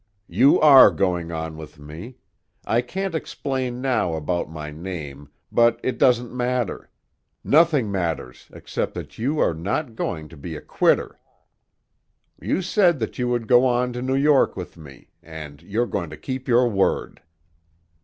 "You 0.33 0.59
are 0.59 0.89
going 0.89 1.31
on 1.31 1.57
with 1.57 1.77
me! 1.77 2.17
I 2.65 2.81
can't 2.81 3.13
explain 3.13 3.81
now 3.81 4.15
about 4.15 4.49
my 4.49 4.71
name, 4.71 5.29
but 5.51 5.79
it 5.83 5.99
doesn't 5.99 6.35
matter; 6.35 6.89
nothing 7.43 7.91
matters 7.91 8.49
except 8.51 8.95
that 8.95 9.19
you 9.19 9.37
are 9.37 9.53
not 9.53 9.95
going 9.95 10.27
to 10.29 10.35
be 10.35 10.55
a 10.55 10.61
quitter! 10.61 11.19
You 12.41 12.63
said 12.63 12.97
that 12.97 13.19
you 13.19 13.27
would 13.29 13.47
go 13.47 13.63
on 13.63 13.93
to 13.93 14.01
New 14.01 14.15
York 14.15 14.57
with 14.57 14.75
me, 14.75 15.11
and 15.21 15.61
you're 15.61 15.85
going 15.85 16.09
to 16.09 16.17
keep 16.17 16.47
your 16.47 16.67
word." 16.67 17.21